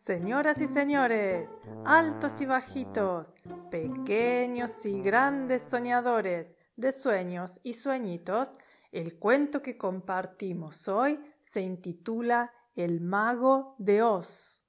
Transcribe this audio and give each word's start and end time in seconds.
Señoras 0.00 0.62
y 0.62 0.66
señores, 0.66 1.50
altos 1.84 2.40
y 2.40 2.46
bajitos, 2.46 3.34
pequeños 3.70 4.86
y 4.86 5.02
grandes 5.02 5.60
soñadores 5.60 6.56
de 6.74 6.90
sueños 6.90 7.60
y 7.62 7.74
sueñitos, 7.74 8.54
el 8.92 9.18
cuento 9.18 9.60
que 9.60 9.76
compartimos 9.76 10.88
hoy 10.88 11.20
se 11.42 11.60
intitula 11.60 12.50
El 12.74 13.02
mago 13.02 13.74
de 13.76 14.00
Oz. 14.00 14.64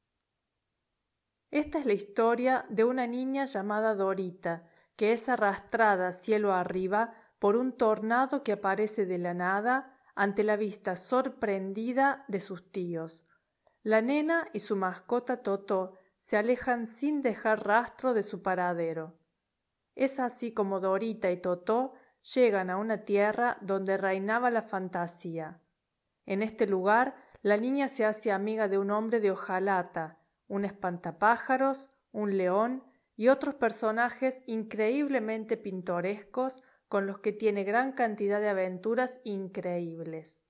Esta 1.49 1.79
es 1.79 1.85
la 1.85 1.93
historia 1.93 2.65
de 2.67 2.83
una 2.83 3.07
niña 3.07 3.45
llamada 3.45 3.95
Dorita, 3.95 4.67
que 4.97 5.13
es 5.13 5.29
arrastrada 5.29 6.11
cielo 6.11 6.53
arriba 6.53 7.13
por 7.39 7.55
un 7.55 7.71
tornado 7.71 8.43
que 8.43 8.51
aparece 8.51 9.05
de 9.05 9.17
la 9.17 9.33
nada 9.33 9.97
ante 10.13 10.43
la 10.43 10.57
vista 10.57 10.97
sorprendida 10.97 12.25
de 12.27 12.41
sus 12.41 12.69
tíos. 12.69 13.23
La 13.83 14.01
nena 14.01 14.47
y 14.53 14.59
su 14.59 14.75
mascota 14.75 15.41
Totó 15.41 15.97
se 16.19 16.37
alejan 16.37 16.85
sin 16.85 17.21
dejar 17.21 17.65
rastro 17.65 18.13
de 18.13 18.21
su 18.21 18.43
paradero. 18.43 19.17
Es 19.95 20.19
así 20.19 20.53
como 20.53 20.79
Dorita 20.79 21.31
y 21.31 21.37
Totó 21.37 21.93
llegan 22.35 22.69
a 22.69 22.77
una 22.77 23.05
tierra 23.05 23.57
donde 23.61 23.97
reinaba 23.97 24.51
la 24.51 24.61
fantasía. 24.61 25.61
En 26.27 26.43
este 26.43 26.67
lugar 26.67 27.15
la 27.41 27.57
niña 27.57 27.87
se 27.87 28.05
hace 28.05 28.31
amiga 28.31 28.67
de 28.67 28.77
un 28.77 28.91
hombre 28.91 29.19
de 29.19 29.31
hojalata, 29.31 30.19
un 30.47 30.63
espantapájaros, 30.63 31.89
un 32.11 32.37
león 32.37 32.83
y 33.15 33.29
otros 33.29 33.55
personajes 33.55 34.43
increíblemente 34.45 35.57
pintorescos 35.57 36.63
con 36.87 37.07
los 37.07 37.19
que 37.19 37.31
tiene 37.31 37.63
gran 37.63 37.93
cantidad 37.93 38.39
de 38.39 38.49
aventuras 38.49 39.21
increíbles. 39.23 40.43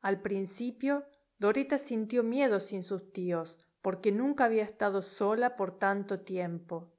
Al 0.00 0.22
principio, 0.22 1.04
Dorita 1.44 1.76
sintió 1.76 2.22
miedo 2.22 2.58
sin 2.58 2.82
sus 2.82 3.12
tíos, 3.12 3.58
porque 3.82 4.10
nunca 4.10 4.46
había 4.46 4.62
estado 4.62 5.02
sola 5.02 5.56
por 5.56 5.78
tanto 5.78 6.20
tiempo. 6.20 6.94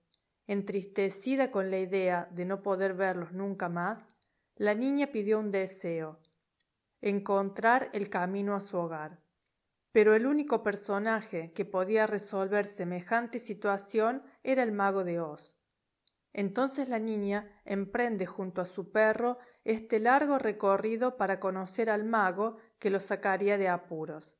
Entristecida 0.45 1.49
con 1.49 1.71
la 1.71 1.79
idea 1.79 2.29
de 2.31 2.45
no 2.45 2.61
poder 2.61 2.93
verlos 2.93 3.31
nunca 3.31 3.69
más, 3.69 4.07
la 4.55 4.75
niña 4.75 5.07
pidió 5.07 5.39
un 5.39 5.49
deseo 5.49 6.19
encontrar 7.01 7.89
el 7.91 8.11
camino 8.11 8.53
a 8.53 8.59
su 8.59 8.77
hogar. 8.77 9.19
Pero 9.91 10.13
el 10.13 10.27
único 10.27 10.61
personaje 10.61 11.51
que 11.51 11.65
podía 11.65 12.05
resolver 12.05 12.67
semejante 12.67 13.39
situación 13.39 14.21
era 14.43 14.61
el 14.61 14.71
mago 14.71 15.03
de 15.03 15.21
Oz. 15.21 15.57
Entonces 16.37 16.89
la 16.89 16.99
niña 16.99 17.49
emprende 17.63 18.25
junto 18.25 18.61
a 18.61 18.65
su 18.65 18.91
perro 18.91 19.37
este 19.63 20.01
largo 20.01 20.37
recorrido 20.37 21.15
para 21.15 21.39
conocer 21.39 21.89
al 21.89 22.03
mago 22.03 22.57
que 22.77 22.89
lo 22.89 22.99
sacaría 22.99 23.57
de 23.57 23.69
apuros. 23.69 24.37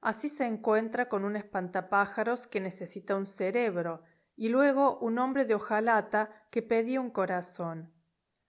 Así 0.00 0.28
se 0.28 0.46
encuentra 0.46 1.08
con 1.08 1.24
un 1.24 1.34
espantapájaros 1.34 2.46
que 2.46 2.60
necesita 2.60 3.16
un 3.16 3.26
cerebro 3.26 4.04
y 4.36 4.50
luego 4.50 5.00
un 5.00 5.18
hombre 5.18 5.44
de 5.44 5.56
hojalata 5.56 6.30
que 6.52 6.62
pedía 6.62 7.00
un 7.00 7.10
corazón. 7.10 7.92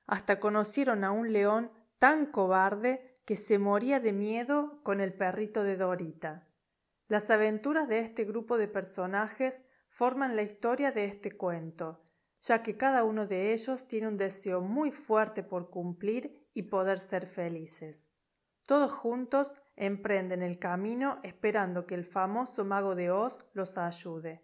Hasta 0.05 0.39
conocieron 0.39 1.03
a 1.03 1.11
un 1.11 1.33
león 1.33 1.71
tan 1.97 2.27
cobarde 2.27 3.15
que 3.25 3.37
se 3.37 3.57
moría 3.57 3.99
de 4.01 4.13
miedo 4.13 4.83
con 4.83 5.01
el 5.01 5.15
perrito 5.15 5.63
de 5.63 5.77
Dorita. 5.77 6.45
Las 7.07 7.31
aventuras 7.31 7.87
de 7.87 8.01
este 8.01 8.23
grupo 8.23 8.59
de 8.59 8.67
personajes 8.67 9.63
forman 9.89 10.35
la 10.35 10.43
historia 10.43 10.91
de 10.91 11.05
este 11.05 11.31
cuento, 11.31 12.03
ya 12.43 12.61
que 12.61 12.75
cada 12.75 13.05
uno 13.05 13.25
de 13.25 13.53
ellos 13.53 13.87
tiene 13.87 14.09
un 14.09 14.17
deseo 14.17 14.59
muy 14.59 14.91
fuerte 14.91 15.43
por 15.43 15.69
cumplir 15.69 16.45
y 16.53 16.63
poder 16.63 16.99
ser 16.99 17.25
felices. 17.25 18.09
Todos 18.65 18.91
juntos 18.91 19.55
emprenden 19.77 20.41
el 20.41 20.59
camino 20.59 21.19
esperando 21.23 21.85
que 21.85 21.95
el 21.95 22.03
famoso 22.03 22.65
mago 22.65 22.95
de 22.95 23.11
Oz 23.11 23.45
los 23.53 23.77
ayude. 23.77 24.43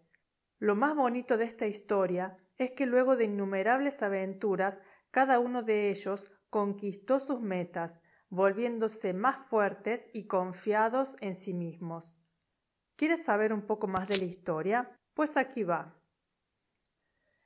Lo 0.59 0.75
más 0.75 0.95
bonito 0.95 1.37
de 1.37 1.43
esta 1.43 1.67
historia 1.67 2.37
es 2.57 2.71
que 2.71 2.85
luego 2.85 3.17
de 3.17 3.25
innumerables 3.25 4.01
aventuras, 4.01 4.79
cada 5.11 5.39
uno 5.39 5.61
de 5.61 5.89
ellos 5.89 6.31
conquistó 6.49 7.19
sus 7.19 7.41
metas, 7.41 7.99
volviéndose 8.29 9.13
más 9.13 9.45
fuertes 9.47 10.09
y 10.13 10.25
confiados 10.27 11.17
en 11.19 11.35
sí 11.35 11.53
mismos. 11.53 12.17
¿Quieres 12.95 13.23
saber 13.23 13.51
un 13.51 13.63
poco 13.63 13.87
más 13.87 14.07
de 14.07 14.17
la 14.17 14.25
historia? 14.25 14.89
Pues 15.13 15.35
aquí 15.35 15.63
va. 15.63 15.98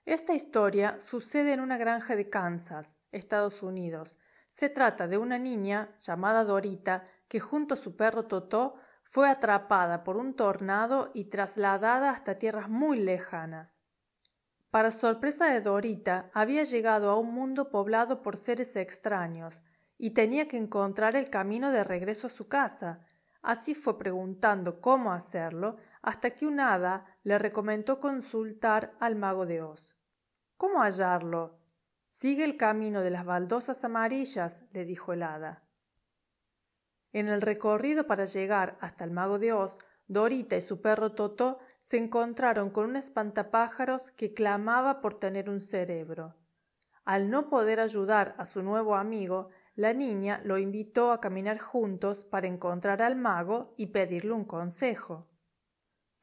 Esta 0.05 0.33
historia 0.33 0.99
sucede 0.99 1.53
en 1.53 1.61
una 1.61 1.77
granja 1.77 2.17
de 2.17 2.29
Kansas, 2.29 2.99
Estados 3.13 3.63
Unidos. 3.63 4.17
Se 4.51 4.67
trata 4.67 5.07
de 5.07 5.17
una 5.17 5.39
niña 5.39 5.95
llamada 5.97 6.43
Dorita 6.43 7.05
que 7.29 7.39
junto 7.39 7.75
a 7.75 7.77
su 7.77 7.95
perro 7.95 8.25
Totó 8.25 8.75
fue 9.03 9.29
atrapada 9.29 10.03
por 10.03 10.17
un 10.17 10.35
tornado 10.35 11.09
y 11.13 11.25
trasladada 11.25 12.09
hasta 12.09 12.37
tierras 12.37 12.67
muy 12.67 12.99
lejanas. 12.99 13.79
Para 14.71 14.91
sorpresa 14.91 15.45
de 15.45 15.61
Dorita, 15.61 16.29
había 16.33 16.63
llegado 16.63 17.09
a 17.09 17.17
un 17.17 17.33
mundo 17.33 17.69
poblado 17.69 18.21
por 18.21 18.35
seres 18.35 18.75
extraños 18.75 19.61
y 19.97 20.09
tenía 20.09 20.49
que 20.49 20.57
encontrar 20.57 21.15
el 21.15 21.29
camino 21.29 21.71
de 21.71 21.85
regreso 21.85 22.27
a 22.27 22.31
su 22.31 22.49
casa. 22.49 22.99
Así 23.41 23.73
fue 23.73 23.97
preguntando 23.97 24.81
cómo 24.81 25.13
hacerlo 25.13 25.77
hasta 26.01 26.31
que 26.31 26.45
un 26.45 26.59
hada 26.59 27.05
le 27.23 27.39
recomendó 27.39 27.99
consultar 27.99 28.93
al 28.99 29.15
mago 29.15 29.45
de 29.45 29.61
Oz. 29.61 29.97
¿Cómo 30.57 30.81
hallarlo? 30.81 31.59
Sigue 32.09 32.43
el 32.43 32.57
camino 32.57 33.01
de 33.01 33.09
las 33.09 33.25
baldosas 33.25 33.83
amarillas, 33.83 34.63
le 34.71 34.85
dijo 34.85 35.13
el 35.13 35.23
hada. 35.23 35.63
En 37.11 37.27
el 37.27 37.41
recorrido 37.41 38.05
para 38.07 38.25
llegar 38.25 38.77
hasta 38.81 39.03
el 39.03 39.11
mago 39.11 39.39
de 39.39 39.53
Oz, 39.53 39.79
Dorita 40.07 40.55
y 40.57 40.61
su 40.61 40.81
perro 40.81 41.13
Totó 41.13 41.59
se 41.79 41.97
encontraron 41.97 42.69
con 42.69 42.89
un 42.89 42.95
espantapájaros 42.97 44.11
que 44.11 44.33
clamaba 44.33 45.01
por 45.01 45.15
tener 45.15 45.49
un 45.49 45.61
cerebro. 45.61 46.35
Al 47.05 47.29
no 47.29 47.49
poder 47.49 47.79
ayudar 47.79 48.35
a 48.37 48.45
su 48.45 48.61
nuevo 48.61 48.95
amigo, 48.95 49.49
la 49.75 49.93
niña 49.93 50.41
lo 50.43 50.57
invitó 50.57 51.11
a 51.11 51.19
caminar 51.19 51.57
juntos 51.57 52.25
para 52.25 52.47
encontrar 52.47 53.01
al 53.01 53.15
mago 53.15 53.73
y 53.77 53.87
pedirle 53.87 54.33
un 54.33 54.45
consejo. 54.45 55.25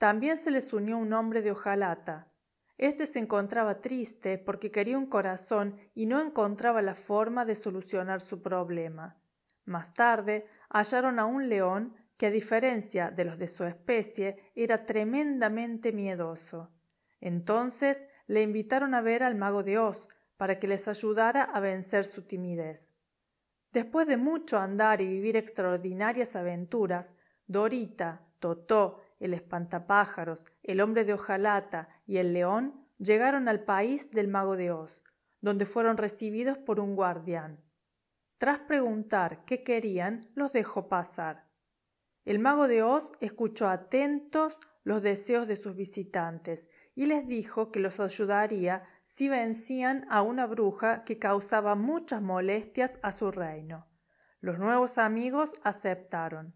También 0.01 0.39
se 0.39 0.51
les 0.51 0.73
unió 0.73 0.97
un 0.97 1.13
hombre 1.13 1.43
de 1.43 1.51
hojalata. 1.51 2.33
Este 2.79 3.05
se 3.05 3.19
encontraba 3.19 3.83
triste 3.83 4.39
porque 4.39 4.71
quería 4.71 4.97
un 4.97 5.05
corazón 5.05 5.77
y 5.95 6.07
no 6.07 6.23
encontraba 6.23 6.81
la 6.81 6.95
forma 6.95 7.45
de 7.45 7.55
solucionar 7.55 8.23
su 8.23 8.41
problema. 8.41 9.21
Más 9.67 9.93
tarde 9.93 10.47
hallaron 10.71 11.19
a 11.19 11.27
un 11.27 11.51
león 11.51 11.95
que 12.17 12.25
a 12.25 12.31
diferencia 12.31 13.11
de 13.11 13.27
los 13.27 13.37
de 13.37 13.47
su 13.47 13.65
especie 13.65 14.39
era 14.55 14.87
tremendamente 14.87 15.93
miedoso. 15.93 16.73
Entonces 17.21 18.07
le 18.27 18.41
invitaron 18.41 18.95
a 18.95 19.03
ver 19.03 19.23
al 19.23 19.35
mago 19.35 19.63
de 19.63 19.77
Oz 19.77 20.09
para 20.39 20.59
que 20.59 20.67
les 20.67 20.89
ayudara 20.89 21.43
a 21.43 21.61
vencer 21.61 22.07
su 22.07 22.23
timidez. 22.23 22.95
Después 23.71 24.09
de 24.09 24.17
mucho 24.17 24.57
andar 24.57 25.03
y 25.03 25.07
vivir 25.07 25.37
extraordinarias 25.37 26.37
aventuras, 26.37 27.13
Dorita, 27.47 28.27
Totó, 28.39 29.03
el 29.21 29.35
espantapájaros, 29.35 30.47
el 30.63 30.81
hombre 30.81 31.05
de 31.05 31.15
hojalata 31.15 31.89
y 32.07 32.17
el 32.17 32.33
león 32.33 32.87
llegaron 32.99 33.49
al 33.49 33.63
país 33.63 34.11
del 34.11 34.29
mago 34.29 34.57
de 34.57 34.73
Oz, 34.73 35.05
donde 35.41 35.67
fueron 35.67 35.97
recibidos 35.97 36.59
por 36.59 36.81
un 36.81 36.97
guardián. 36.97 37.63
Tras 38.39 38.59
preguntar 38.61 39.45
qué 39.45 39.63
querían, 39.63 40.31
los 40.35 40.53
dejó 40.53 40.89
pasar. 40.89 41.47
El 42.25 42.39
mago 42.39 42.69
de 42.69 42.83
Oz 42.83 43.13
escuchó 43.21 43.69
atentos 43.69 44.59
los 44.83 45.03
deseos 45.03 45.47
de 45.47 45.57
sus 45.57 45.77
visitantes 45.77 46.69
y 46.95 47.07
les 47.07 47.27
dijo 47.27 47.71
que 47.71 47.81
los 47.81 48.01
ayudaría 48.01 48.85
si 49.05 49.29
vencían 49.29 50.07
a 50.11 50.23
una 50.23 50.47
bruja 50.47 51.05
que 51.05 51.19
causaba 51.19 51.75
muchas 51.75 52.23
molestias 52.23 52.99
a 53.03 53.13
su 53.13 53.31
reino. 53.31 53.87
Los 54.41 54.59
nuevos 54.59 54.97
amigos 54.97 55.53
aceptaron. 55.63 56.55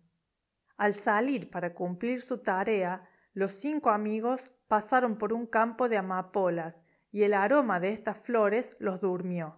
Al 0.76 0.94
salir 0.94 1.50
para 1.50 1.75
cumplir 1.75 2.21
su 2.21 2.38
tarea, 2.38 3.09
los 3.32 3.53
cinco 3.53 3.91
amigos 3.91 4.55
pasaron 4.69 5.17
por 5.17 5.32
un 5.32 5.47
campo 5.47 5.88
de 5.88 5.97
amapolas 5.97 6.82
y 7.11 7.23
el 7.23 7.35
aroma 7.35 7.79
de 7.81 7.91
estas 7.91 8.19
flores 8.19 8.76
los 8.81 9.00
durmió. 9.00 9.56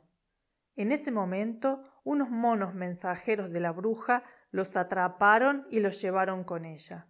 En 0.74 0.92
ese 0.92 1.10
momento, 1.10 1.82
unos 2.04 2.28
monos 2.28 2.74
mensajeros 2.74 3.50
de 3.50 3.60
la 3.60 3.72
bruja 3.72 4.24
los 4.50 4.76
atraparon 4.76 5.66
y 5.70 5.80
los 5.80 6.00
llevaron 6.00 6.44
con 6.44 6.64
ella. 6.66 7.08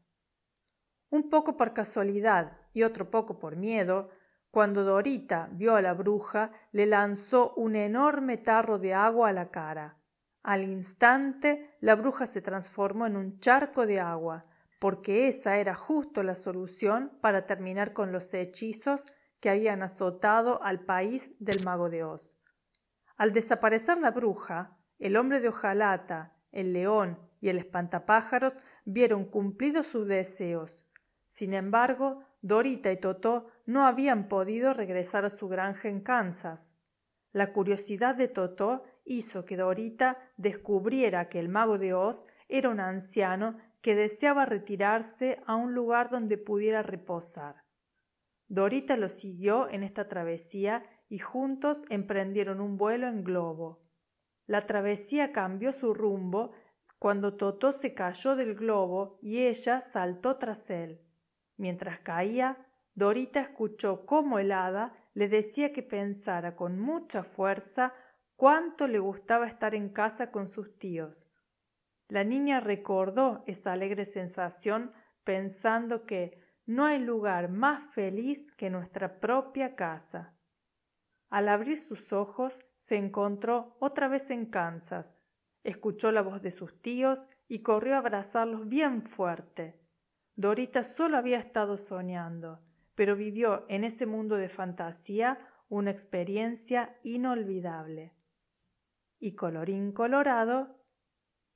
Un 1.11 1.29
poco 1.29 1.57
por 1.57 1.73
casualidad 1.73 2.59
y 2.73 2.85
otro 2.85 3.11
poco 3.11 3.39
por 3.39 3.57
miedo, 3.57 4.11
cuando 4.51 4.85
Dorita 4.85 5.49
vio 5.53 5.77
a 5.77 5.83
la 5.83 5.95
bruja, 5.95 6.53
le 6.73 6.87
lanzó 6.87 7.53
un 7.57 7.77
enorme 7.77 8.37
tarro 8.37 8.79
de 8.79 8.95
agua 8.95 9.29
a 9.29 9.33
la 9.33 9.51
cara. 9.51 9.99
Al 10.47 10.63
instante 10.63 11.77
la 11.81 11.97
bruja 11.97 12.27
se 12.27 12.41
transformó 12.41 13.07
en 13.07 13.17
un 13.17 13.41
charco 13.41 13.87
de 13.87 13.99
agua, 14.01 14.45
porque 14.79 15.27
esa 15.27 15.59
era 15.59 15.75
justo 15.75 16.23
la 16.23 16.35
solución 16.35 17.19
para 17.21 17.47
terminar 17.47 17.93
con 17.93 18.13
los 18.13 18.33
hechizos 18.33 19.05
que 19.41 19.51
habían 19.51 19.83
azotado 19.83 20.63
al 20.63 20.85
país 20.85 21.33
del 21.41 21.65
mago 21.65 21.91
de 21.91 22.05
Oz. 22.05 22.37
Al 23.17 23.33
desaparecer 23.33 23.99
la 23.99 24.13
bruja, 24.13 24.79
el 24.99 25.17
hombre 25.17 25.41
de 25.41 25.49
hojalata, 25.49 26.33
el 26.53 26.73
león 26.73 27.19
y 27.41 27.49
el 27.49 27.59
espantapájaros 27.59 28.55
vieron 28.85 29.25
cumplidos 29.25 29.87
sus 29.87 30.07
deseos 30.07 30.87
sin 31.37 31.55
embargo, 31.55 32.25
Dorita 32.41 32.91
y 32.93 32.97
Totó 32.97 33.49
no 33.67 33.87
habían 33.87 34.29
podido 34.29 34.73
regresar 34.73 35.25
a 35.25 35.31
su 35.31 35.49
granja 35.49 35.89
en 35.89 36.01
Kansas. 36.01 36.76
La 37.37 37.53
curiosidad 37.53 38.15
de 38.15 38.29
Totó 38.29 38.83
hizo 39.05 39.45
que 39.45 39.59
Dorita 39.59 40.17
descubriera 40.39 41.29
que 41.29 41.39
el 41.39 41.51
mago 41.51 41.77
de 41.77 41.93
Oz 41.93 42.25
era 42.49 42.71
un 42.71 42.81
anciano 42.81 43.59
que 43.83 43.95
deseaba 43.95 44.47
retirarse 44.47 45.43
a 45.45 45.55
un 45.55 45.75
lugar 45.75 46.09
donde 46.09 46.39
pudiera 46.39 46.83
reposar. 46.83 47.57
Dorita 48.49 48.97
lo 48.97 49.11
siguió 49.11 49.69
en 49.69 49.83
esta 49.83 50.09
travesía 50.09 50.83
y 51.11 51.19
juntos 51.19 51.83
emprendieron 51.91 52.59
un 52.59 52.79
vuelo 52.79 53.07
en 53.07 53.23
globo. 53.23 53.83
La 54.47 54.63
travesía 54.63 55.31
cambió 55.31 55.75
su 55.75 55.93
rumbo 55.93 56.53
cuando 56.99 57.35
Totó 57.35 57.73
se 57.73 57.93
cayó 57.93 58.35
del 58.35 58.55
globo 58.55 59.19
y 59.21 59.41
ella 59.45 59.83
saltó 59.83 60.39
tras 60.39 60.71
él. 60.71 61.03
Mientras 61.59 62.01
caía, 62.01 62.67
Dorita 62.95 63.41
escuchó 63.41 64.07
cómo 64.07 64.39
el 64.39 64.53
hada 64.53 64.95
le 65.17 65.29
decía 65.29 65.73
que 65.73 65.83
pensara 65.83 66.57
con 66.57 66.79
mucha 66.79 67.23
fuerza 67.23 67.95
cuánto 68.37 68.87
le 68.87 68.99
gustaba 68.99 69.47
estar 69.47 69.75
en 69.75 69.89
casa 69.89 70.31
con 70.31 70.47
sus 70.47 70.79
tíos. 70.79 71.27
La 72.09 72.23
niña 72.23 72.61
recordó 72.61 73.43
esa 73.47 73.73
alegre 73.73 74.05
sensación 74.05 74.93
pensando 75.25 76.05
que 76.05 76.39
no 76.67 76.85
hay 76.85 76.99
lugar 76.99 77.49
más 77.49 77.83
feliz 77.95 78.53
que 78.59 78.69
nuestra 78.69 79.19
propia 79.19 79.75
casa. 79.75 80.37
Al 81.31 81.49
abrir 81.49 81.79
sus 81.79 82.13
ojos 82.13 82.59
se 82.77 82.99
encontró 82.99 83.79
otra 83.81 84.09
vez 84.09 84.31
en 84.31 84.45
Kansas. 84.45 85.19
Escuchó 85.65 86.13
la 86.13 86.21
voz 86.21 86.43
de 86.43 86.51
sus 86.51 86.83
tíos 86.83 87.27
y 87.49 87.61
corrió 87.61 87.95
a 87.95 87.99
abrazarlos 87.99 88.69
bien 88.69 89.07
fuerte. 89.07 89.81
Dorita 90.35 90.83
solo 90.83 91.17
había 91.17 91.39
estado 91.39 91.79
soñando, 91.79 92.61
pero 92.97 93.15
vivió 93.15 93.65
en 93.69 93.85
ese 93.85 94.07
mundo 94.07 94.37
de 94.37 94.49
fantasía 94.49 95.39
una 95.69 95.93
experiencia 95.93 96.99
inolvidable. 97.05 98.15
Y 99.21 99.37
colorín 99.37 99.93
colorado, 99.93 100.83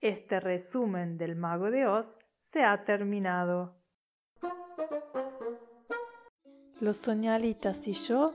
este 0.00 0.38
resumen 0.38 1.18
del 1.18 1.34
mago 1.36 1.70
de 1.70 1.86
Oz 1.86 2.18
se 2.38 2.62
ha 2.62 2.84
terminado. 2.84 3.82
Los 6.78 6.98
soñalitas 6.98 7.88
y 7.88 7.92
yo 7.92 8.34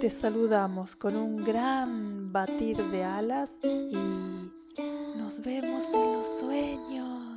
te 0.00 0.10
saludamos 0.10 0.94
con 0.96 1.16
un 1.16 1.44
gran 1.44 2.32
batir 2.32 2.76
de 2.90 3.04
alas 3.04 3.58
y 3.62 4.50
nos 5.16 5.40
vemos 5.40 5.84
en 5.92 6.12
los 6.12 6.38
sueños. 6.38 7.31